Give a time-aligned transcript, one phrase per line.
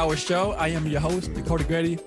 [0.00, 0.52] Hour show.
[0.52, 1.98] I am your host, Dakota Grady.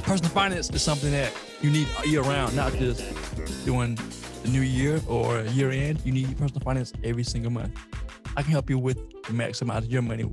[0.00, 1.32] Personal finance is something that
[1.62, 3.04] you need year round, not just
[3.64, 3.94] during
[4.42, 6.00] the new year or year end.
[6.04, 7.78] You need personal finance every single month.
[8.36, 10.28] I can help you with maximize your money.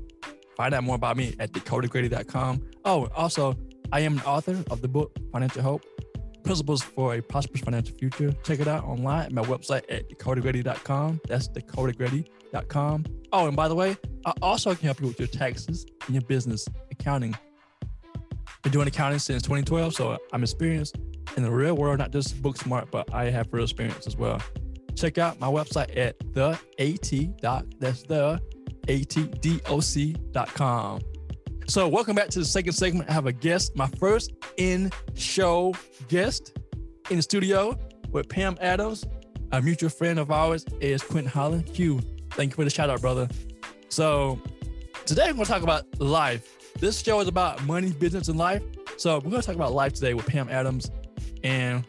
[0.58, 2.64] Find out more about me at dakotagrady.com.
[2.84, 3.56] Oh, also,
[3.92, 5.86] I am the author of the book Financial Hope
[6.44, 8.34] Principles for a Prosperous Financial Future.
[8.44, 11.22] Check it out online at my website at dakotagrady.com.
[11.28, 13.06] That's dakotagrady.com.
[13.34, 16.24] Oh, and by the way, I also can help you with your taxes and your
[16.24, 17.36] business accounting.
[18.64, 20.98] Been doing accounting since 2012, so I'm experienced
[21.38, 24.42] in the real world, not just book smart, but I have real experience as well.
[24.96, 27.66] Check out my website at the at doc.
[27.80, 28.42] That's the
[28.88, 31.00] atdoc.com.
[31.72, 33.10] So, welcome back to the second segment.
[33.10, 35.74] I have a guest, my first in show
[36.10, 36.60] guest
[37.10, 37.80] in the studio
[38.12, 39.06] with Pam Adams.
[39.54, 41.70] A mutual friend of ours is Quentin Holland.
[41.70, 43.30] Hugh, thank you for the shout out, brother.
[43.88, 44.38] So,
[45.06, 46.74] today we're going to talk about life.
[46.82, 48.64] This show is about money, business, and life.
[48.98, 50.92] So, we're going to talk about life today with Pam Adams.
[51.42, 51.86] And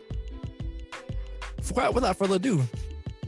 [1.75, 2.63] without further ado,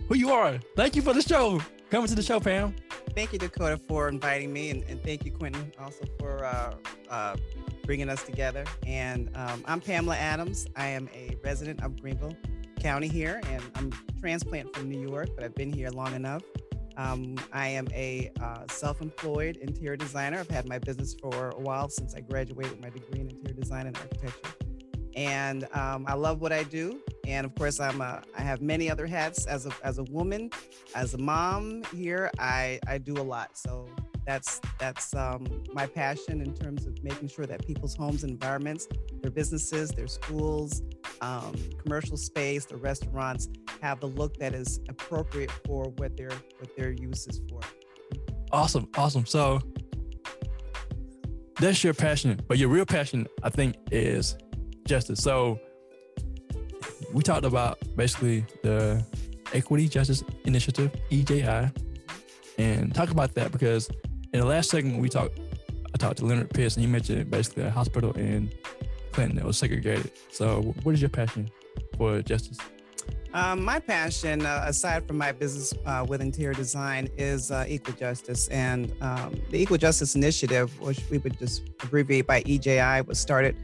[0.07, 0.61] who you are.
[0.77, 1.61] Thank you for the show.
[1.91, 2.77] Coming to the show, Pam.
[3.15, 6.75] Thank you, Dakota, for inviting me, and, and thank you, Quentin, also for uh,
[7.09, 7.37] uh,
[7.85, 8.65] bringing us together.
[8.87, 10.67] And um, I'm Pamela Adams.
[10.75, 12.37] I am a resident of Greenville
[12.81, 16.43] County here, and I'm a transplant from New York, but I've been here long enough.
[16.97, 20.39] Um, I am a uh, self-employed interior designer.
[20.39, 23.55] I've had my business for a while since I graduated with my degree in interior
[23.55, 24.55] design and architecture
[25.17, 27.01] and um, I love what I do.
[27.27, 30.51] And of course, I'm a, I have many other hats as a as a woman,
[30.95, 32.31] as a mom here.
[32.39, 33.89] I I do a lot, so
[34.27, 38.89] that's that's um, my passion in terms of making sure that people's homes and environments,
[39.23, 40.83] their businesses, their schools,
[41.21, 43.49] um, commercial space, their restaurants
[43.83, 47.61] have the look that is appropriate for what their what their use is for.
[48.53, 49.27] Awesome, awesome.
[49.27, 49.61] So
[51.59, 54.37] that's your passion, but your real passion, I think, is
[54.87, 55.23] justice.
[55.23, 55.59] So
[57.15, 59.03] we talked about basically the
[59.53, 61.71] Equity Justice Initiative, EJI,
[62.59, 63.89] and talk about that because
[64.33, 65.39] in the last segment we talked,
[65.95, 68.51] I talked to Leonard Pierce and he mentioned basically a hospital in
[69.13, 70.11] Clinton that was segregated.
[70.33, 71.51] So what is your passion
[71.97, 72.59] for justice?
[73.33, 77.95] Um, my passion, uh, aside from my business uh, with interior design, is uh, equal
[77.95, 78.47] justice.
[78.49, 83.57] And um, the Equal Justice Initiative, which we would just abbreviate by EJI, was started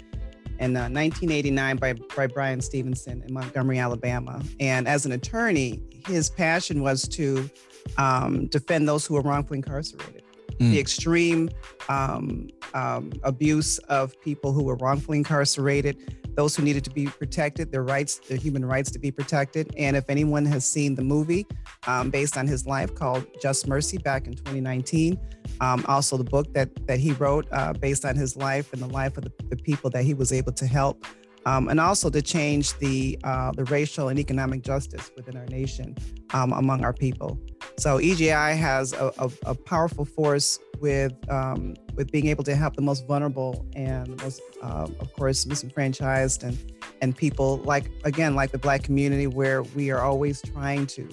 [0.61, 4.43] in uh, 1989 by, by Bryan Stevenson in Montgomery, Alabama.
[4.61, 7.49] And as an attorney, his passion was to
[7.97, 10.23] um, defend those who were wrongfully incarcerated.
[10.59, 10.73] Mm.
[10.73, 11.51] The extreme
[11.89, 17.73] um, um, abuse of people who were wrongfully incarcerated, those who needed to be protected,
[17.73, 19.73] their rights, their human rights to be protected.
[19.79, 21.47] And if anyone has seen the movie
[21.87, 25.19] um, based on his life called Just Mercy back in 2019,
[25.61, 28.89] um, also the book that that he wrote uh, based on his life and the
[28.89, 31.05] life of the, the people that he was able to help,
[31.47, 35.97] um, and also to change the uh, the racial and economic justice within our nation
[36.33, 37.39] um, among our people.
[37.79, 42.77] So EJI has a, a, a powerful force with um, with being able to help
[42.77, 46.59] the most vulnerable and the most, uh, of course, disenfranchised and
[47.03, 51.09] and people like again like the Black community, where we are always trying to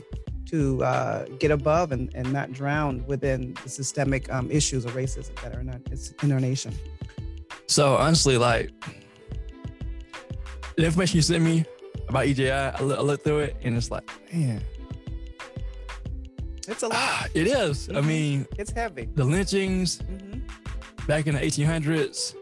[0.47, 5.35] to uh, get above and, and not drown within the systemic um, issues of racism
[5.41, 5.79] that are in our,
[6.23, 6.73] in our nation.
[7.67, 8.71] So honestly, like
[10.77, 11.65] the information you sent me
[12.07, 14.61] about EJI, I, look, I looked through it and it's like, man,
[16.67, 17.29] it's a lot.
[17.33, 17.87] it is.
[17.87, 17.97] Mm-hmm.
[17.97, 19.09] I mean, it's heavy.
[19.15, 20.39] The lynchings mm-hmm.
[21.07, 22.35] back in the 1800s,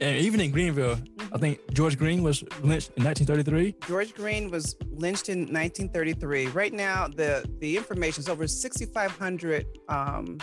[0.00, 0.98] and even in Greenville.
[1.32, 3.76] I think George Green was lynched in 1933.
[3.86, 6.48] George Green was lynched in 1933.
[6.48, 10.38] Right now, the the information is over 6,500 um,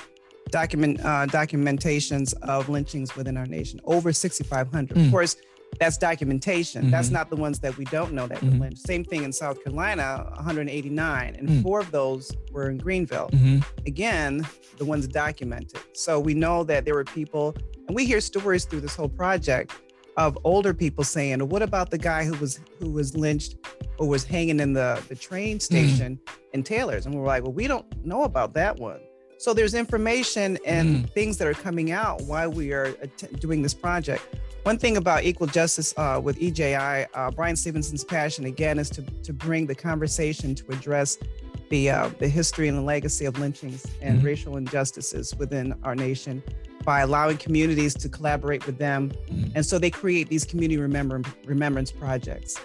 [0.50, 3.80] document uh, documentations of lynchings within our nation.
[3.86, 4.98] Over 6,500.
[4.98, 5.06] Mm.
[5.06, 5.36] Of course,
[5.80, 6.84] that's documentation.
[6.84, 6.92] Mm-hmm.
[6.92, 8.60] That's not the ones that we don't know that mm-hmm.
[8.60, 8.86] were lynched.
[8.86, 11.64] Same thing in South Carolina, 189, and mm.
[11.64, 13.30] four of those were in Greenville.
[13.32, 13.60] Mm-hmm.
[13.88, 14.48] Again,
[14.78, 15.80] the ones documented.
[15.94, 17.56] So we know that there were people,
[17.88, 19.74] and we hear stories through this whole project
[20.18, 23.56] of older people saying, "What about the guy who was who was lynched
[23.98, 25.62] or was hanging in the the train mm.
[25.62, 26.20] station
[26.54, 29.00] in Taylors?" And we we're like, "Well, we don't know about that one."
[29.38, 31.10] So there's information and mm.
[31.10, 32.96] things that are coming out while we are
[33.40, 34.24] doing this project.
[34.64, 36.76] One thing about equal justice uh, with EJI,
[37.14, 41.18] uh, Bryan Stevenson's passion again is to to bring the conversation to address
[41.70, 44.28] the uh, the history and the legacy of lynchings and mm-hmm.
[44.28, 46.42] racial injustices within our nation
[46.84, 49.12] by allowing communities to collaborate with them,
[49.56, 52.60] and so they create these community remember, remembrance projects,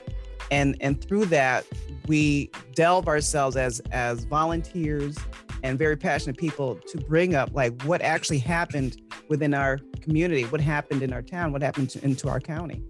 [0.50, 1.64] and and through that
[2.06, 5.16] we delve ourselves as as volunteers
[5.62, 10.60] and very passionate people to bring up like what actually happened within our community, what
[10.60, 12.82] happened in our town, what happened to, into our county.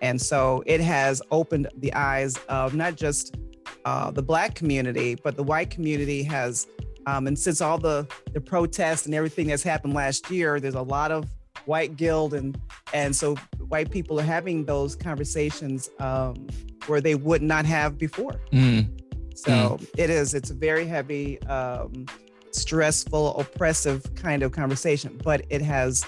[0.00, 3.36] And so it has opened the eyes of not just
[3.84, 6.66] uh, the Black community, but the white community has.
[7.06, 10.82] Um, and since all the the protests and everything that's happened last year, there's a
[10.82, 11.28] lot of
[11.66, 12.60] white guilt and
[12.92, 13.36] and so
[13.68, 16.46] white people are having those conversations um,
[16.86, 18.40] where they would not have before.
[18.52, 19.00] Mm.
[19.34, 19.88] So mm.
[19.96, 20.34] it is.
[20.34, 22.06] It's a very heavy, um,
[22.52, 26.04] stressful, oppressive kind of conversation, but it has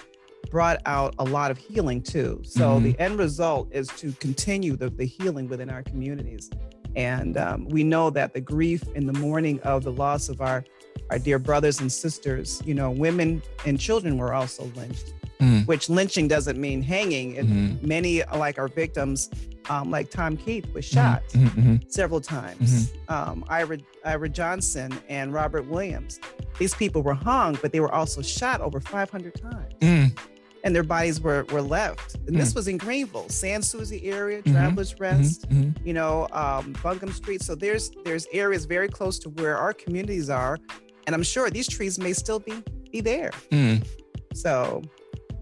[0.51, 2.41] brought out a lot of healing too.
[2.45, 2.85] So mm-hmm.
[2.85, 6.51] the end result is to continue the, the healing within our communities.
[6.95, 10.65] And um, we know that the grief in the mourning of the loss of our,
[11.11, 15.67] our dear brothers and sisters, you know, women and children were also lynched, mm.
[15.67, 17.37] which lynching doesn't mean hanging.
[17.37, 17.87] Mm-hmm.
[17.87, 19.31] Many, like our victims,
[19.69, 20.95] um, like Tom Keith was mm-hmm.
[20.95, 21.77] shot mm-hmm, mm-hmm.
[21.89, 22.91] several times.
[22.91, 23.13] Mm-hmm.
[23.13, 26.21] Um, Ira, Ira Johnson and Robert Williams.
[26.59, 29.75] These people were hung, but they were also shot over 500 times.
[29.81, 30.19] Mm
[30.67, 32.17] and their bodies were were left.
[32.27, 32.39] And mm.
[32.39, 34.53] this was in Greenville, Sans Souci area, mm-hmm.
[34.53, 34.99] Travelers.
[34.99, 35.47] Rest,
[35.85, 37.41] you know, um, Buncombe Street.
[37.41, 40.59] So there's there's areas very close to where our communities are,
[41.07, 43.31] and I'm sure these trees may still be be there.
[43.51, 43.87] Mm.
[44.35, 44.83] So.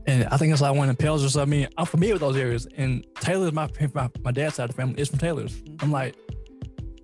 [0.06, 1.40] And I think it's like one of or something.
[1.40, 2.66] I mean, I'm familiar with those areas.
[2.76, 5.54] And Taylors my my, my dad's side of the family is from Taylors.
[5.54, 5.76] Mm-hmm.
[5.82, 6.14] I'm like,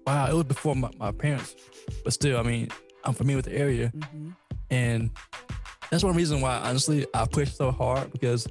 [0.06, 1.56] wow, it was before my, my parents,
[2.04, 2.68] but still, I mean,
[3.04, 3.90] I'm familiar with the area.
[3.96, 4.30] Mm-hmm.
[4.70, 5.10] And
[5.90, 8.46] that's one reason why, honestly, I push so hard because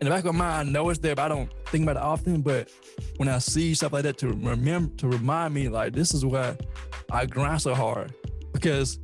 [0.00, 1.96] in the back of my mind, I know it's there, but I don't think about
[1.96, 2.42] it often.
[2.42, 2.70] But
[3.16, 6.56] when I see stuff like that, to remember, to remind me, like this is why
[7.10, 8.14] I grind so hard
[8.60, 8.98] because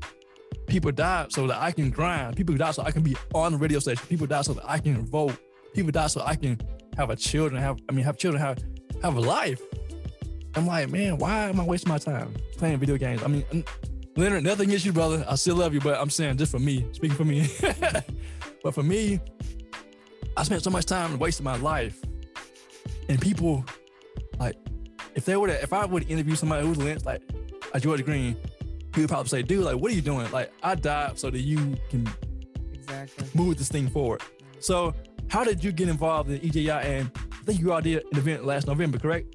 [0.67, 2.37] people die so that I can grind.
[2.37, 4.05] People die so I can be on the radio station.
[4.09, 5.37] People die so that I can vote.
[5.75, 6.61] People die so I can
[6.97, 7.61] have a children.
[7.61, 8.59] Have I mean, have children have
[9.03, 9.61] have a life.
[10.56, 13.23] I'm like, man, why am I wasting my time playing video games?
[13.23, 13.45] I mean,
[14.17, 15.25] Leonard, nothing against you, brother.
[15.29, 17.49] I still love you, but I'm saying just for me, speaking for me.
[18.62, 19.19] but for me,
[20.37, 22.01] I spent so much time wasting my life.
[23.09, 23.65] And people,
[24.39, 24.56] like,
[25.17, 27.23] if they to, if I would interview somebody who was lynched, like
[27.73, 28.37] a George Green,
[29.02, 30.31] would probably say, dude, like, what are you doing?
[30.31, 32.08] Like, I died so that you can
[32.73, 34.23] exactly move this thing forward.
[34.61, 34.94] So,
[35.29, 36.70] how did you get involved in EJI?
[36.70, 39.35] And I think you all did an event last November, correct?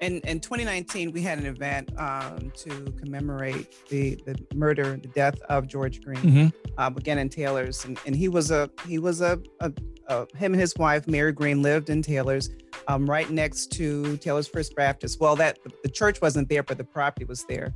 [0.00, 5.40] in, in 2019, we had an event um, to commemorate the, the murder, the death
[5.48, 6.46] of George Green, mm-hmm.
[6.78, 9.72] uh, again in Taylors, and, and he was a he was a, a,
[10.08, 12.50] a, him and his wife Mary Green lived in Taylors,
[12.88, 15.20] um, right next to Taylors First Baptist.
[15.20, 17.74] Well, that the church wasn't there, but the property was there,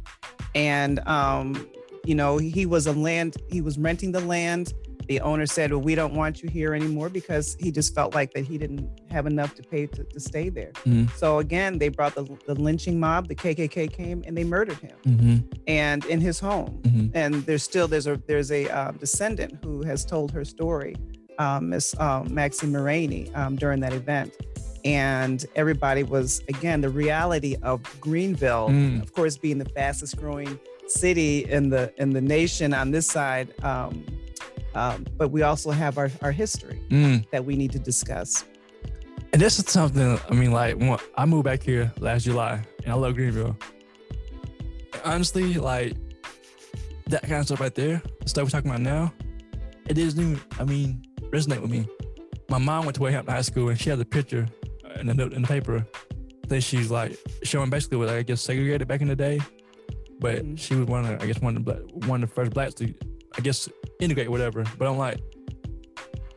[0.55, 1.69] and um,
[2.05, 4.75] you know he was a land he was renting the land
[5.11, 8.33] the owner said, well, we don't want you here anymore because he just felt like
[8.33, 10.71] that he didn't have enough to pay to, to stay there.
[10.85, 11.07] Mm-hmm.
[11.17, 14.97] So again, they brought the, the lynching mob, the KKK came and they murdered him
[15.05, 15.39] mm-hmm.
[15.67, 16.79] and in his home.
[16.83, 17.09] Mm-hmm.
[17.15, 20.95] And there's still, there's a, there's a uh, descendant who has told her story,
[21.41, 24.37] um, Miss um, Maxine Maraney um, during that event
[24.85, 29.03] and everybody was again the reality of Greenville, mm.
[29.03, 33.55] of course, being the fastest growing city in the in the nation on this side.
[33.65, 34.05] Um,
[34.75, 37.29] um, but we also have our, our history mm.
[37.31, 38.45] that we need to discuss.
[39.33, 40.77] And this is something, I mean, like,
[41.17, 43.57] I moved back here last July and I love Greenville.
[45.05, 45.95] Honestly, like,
[47.07, 49.13] that kind of stuff right there, the stuff we're talking about now,
[49.89, 51.89] it doesn't even, I mean, resonate with me.
[52.49, 54.49] My mom went to Wade Hampton High School and she has a picture
[55.01, 55.87] in the, in the paper
[56.49, 59.41] that she's like showing basically what I guess segregated back in the day.
[60.19, 60.57] But mm-hmm.
[60.57, 61.75] she was one of, I guess, one of the
[62.07, 62.93] one of the first blacks to,
[63.37, 63.69] I guess,
[64.01, 64.65] integrate whatever.
[64.79, 65.19] But I'm like,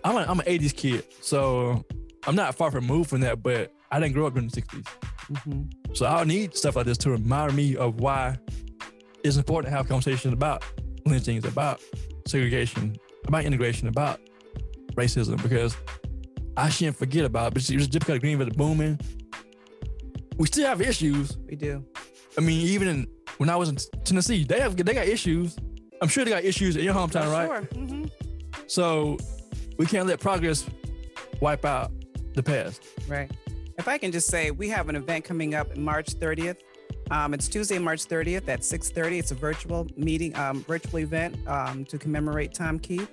[0.03, 1.84] I'm, a, I'm an 80s kid, so
[2.25, 4.88] I'm not far removed from that, but I didn't grow up in the 60s.
[5.32, 5.93] Mm-hmm.
[5.93, 8.38] So I'll need stuff like this to remind me of why
[9.24, 10.63] it's important to have conversations about
[11.05, 11.82] lynchings, about
[12.27, 14.20] segregation, about integration, about
[14.96, 15.75] racism, because
[16.55, 17.74] I shouldn't forget about but it.
[17.74, 19.00] But just because Greenville is booming,
[20.38, 21.38] we still have issues.
[21.50, 21.83] We do.
[22.38, 23.07] I mean, even in,
[23.38, 25.57] when I was in Tennessee, they have they got issues.
[26.01, 27.48] I'm sure they got issues in your hometown, right?
[27.48, 27.62] Sure.
[27.81, 28.05] Mm-hmm.
[28.67, 29.17] So
[29.77, 30.65] we can't let progress
[31.39, 31.91] wipe out
[32.33, 32.83] the past.
[33.07, 33.31] Right.
[33.77, 36.57] If I can just say, we have an event coming up March 30th.
[37.12, 39.19] Um, it's Tuesday, March 30th at 6:30.
[39.19, 43.10] It's a virtual meeting, um, virtual event um, to commemorate Tom Keith.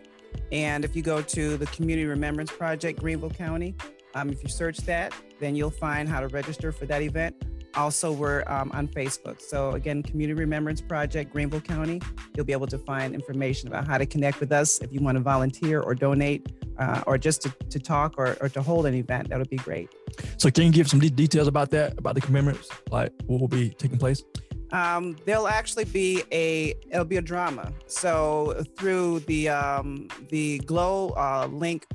[0.53, 3.75] And if you go to the Community Remembrance Project, Greenville County,
[4.15, 7.37] um, if you search that, then you'll find how to register for that event.
[7.75, 9.41] Also, we're um, on Facebook.
[9.41, 12.01] So, again, Community Remembrance Project, Greenville County.
[12.35, 15.17] You'll be able to find information about how to connect with us if you want
[15.17, 18.95] to volunteer or donate uh, or just to, to talk or, or to hold an
[18.95, 19.29] event.
[19.29, 19.89] That would be great.
[20.37, 23.71] So, can you give some details about that, about the commemorates, like what will be
[23.71, 24.25] taking place?
[24.73, 27.73] Um, there'll actually be a it'll be a drama.
[27.87, 31.87] So through the um, the Glow uh, Link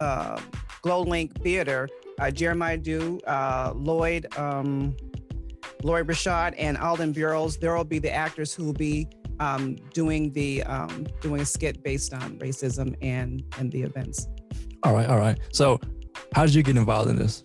[0.00, 0.40] uh,
[0.82, 1.88] Glow Lyric Theater,
[2.18, 4.96] uh, Jeremiah Dew, uh, Lloyd um,
[5.82, 7.56] Lloyd Rashad, and Alden Burrows.
[7.56, 9.08] There will be the actors who will be
[9.40, 14.28] um, doing the um, doing a skit based on racism and and the events.
[14.82, 15.38] All right, all right.
[15.52, 15.80] So,
[16.34, 17.42] how did you get involved in this?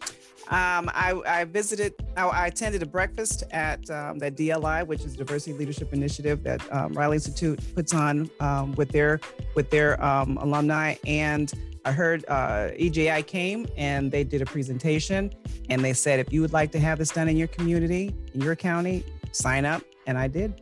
[0.50, 5.15] Um, I, I, visited, I, I, attended a breakfast at um, that DLI, which is
[5.15, 9.20] Diversity Leadership Initiative that um, Riley Institute puts on um, with their
[9.53, 10.96] with their um, alumni.
[11.06, 11.53] And
[11.86, 15.32] I heard uh, EJI came and they did a presentation,
[15.70, 18.41] and they said if you would like to have this done in your community, in
[18.41, 20.62] your county, sign up, and I did.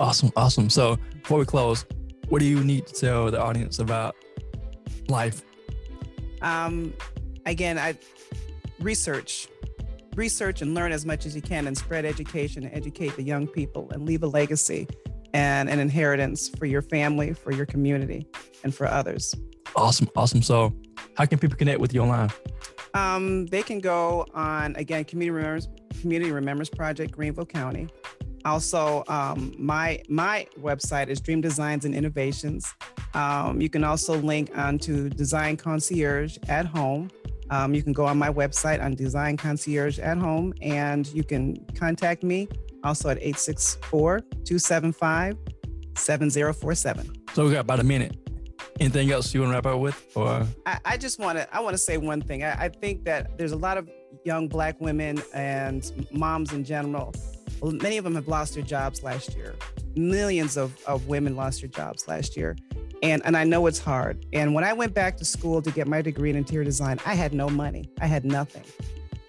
[0.00, 0.68] Awesome, awesome.
[0.68, 1.86] So before we close,
[2.28, 4.16] what do you need to tell the audience about
[5.08, 5.42] life?
[6.42, 6.92] Um,
[7.46, 7.96] again, I
[8.80, 9.48] research
[10.18, 13.46] research and learn as much as you can and spread education and educate the young
[13.46, 14.88] people and leave a legacy
[15.32, 18.26] and an inheritance for your family for your community
[18.64, 19.34] and for others.
[19.76, 20.42] Awesome awesome.
[20.42, 20.74] So
[21.14, 22.30] how can people connect with you online?
[22.94, 25.68] Um, they can go on again community remembers
[26.00, 27.88] community remembers project greenville county.
[28.44, 32.74] Also um, my my website is dream designs and innovations.
[33.14, 37.10] Um, you can also link onto design concierge at home
[37.50, 41.64] um, you can go on my website on Design Concierge at Home and you can
[41.74, 42.48] contact me
[42.84, 45.36] also at 864 275
[45.96, 47.12] 7047.
[47.34, 48.16] So we got about a minute.
[48.80, 50.06] Anything else you want to wrap up with?
[50.14, 52.44] Or I, I just want to I want to say one thing.
[52.44, 53.90] I, I think that there's a lot of
[54.24, 57.14] young black women and moms in general.
[57.62, 59.56] Many of them have lost their jobs last year.
[59.96, 62.56] Millions of, of women lost their jobs last year
[63.02, 64.26] and and I know it's hard.
[64.32, 67.14] And when I went back to school to get my degree in interior design, I
[67.14, 67.90] had no money.
[68.00, 68.64] I had nothing.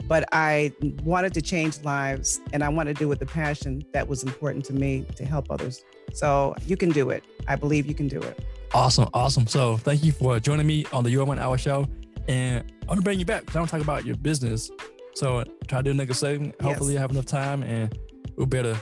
[0.07, 0.73] But I
[1.03, 4.23] wanted to change lives and I wanted to do it with the passion that was
[4.23, 5.83] important to me to help others.
[6.13, 7.23] So you can do it.
[7.47, 8.43] I believe you can do it.
[8.73, 9.45] Awesome, awesome.
[9.45, 11.87] So thank you for joining me on the Your One Hour Show.
[12.27, 14.71] And I'm going to bring you back because I want to talk about your business.
[15.13, 16.59] So try to do another segment.
[16.61, 17.95] Hopefully, have enough time and
[18.35, 18.75] we'll better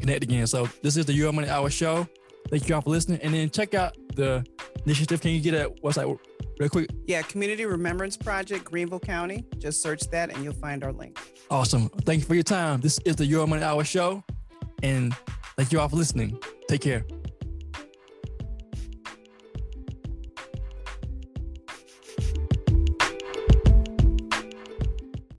[0.00, 0.46] connect again.
[0.46, 2.06] So this is the Your Money Hour Show.
[2.50, 3.20] Thank you all for listening.
[3.22, 4.44] And then check out the
[4.84, 5.20] initiative.
[5.20, 6.18] Can you get a website
[6.58, 6.90] real quick?
[7.06, 9.46] Yeah, Community Remembrance Project, Greenville County.
[9.58, 11.18] Just search that and you'll find our link.
[11.50, 11.88] Awesome.
[12.04, 12.80] Thank you for your time.
[12.80, 14.22] This is the Your Money Hour show.
[14.82, 15.14] And
[15.56, 16.38] thank you all for listening.
[16.68, 17.04] Take care.